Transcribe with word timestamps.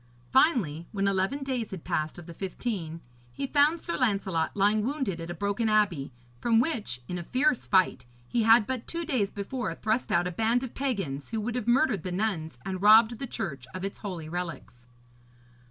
Finally, 0.31 0.87
when 0.91 1.07
eleven 1.07 1.43
days 1.43 1.69
had 1.69 1.83
passed 1.83 2.17
of 2.17 2.25
the 2.25 2.33
fifteen, 2.33 3.01
he 3.31 3.45
found 3.45 3.79
Sir 3.79 3.95
Lancelot 3.95 4.57
lying 4.57 4.81
wounded 4.83 5.21
at 5.21 5.29
a 5.29 5.35
broken 5.35 5.69
abbey, 5.69 6.11
from 6.39 6.59
which, 6.59 7.01
in 7.07 7.19
a 7.19 7.23
fierce 7.23 7.67
fight, 7.67 8.07
he 8.27 8.41
had 8.41 8.65
but 8.65 8.87
two 8.87 9.05
days 9.05 9.29
before 9.29 9.75
thrust 9.75 10.11
out 10.11 10.25
a 10.25 10.31
band 10.31 10.63
of 10.63 10.73
pagans, 10.73 11.29
who 11.29 11.39
would 11.39 11.53
have 11.53 11.67
murdered 11.67 12.01
the 12.01 12.11
nuns 12.11 12.57
and 12.65 12.81
robbed 12.81 13.19
the 13.19 13.27
church 13.27 13.67
of 13.75 13.85
its 13.85 13.99
holy 13.99 14.27
relics. 14.27 14.87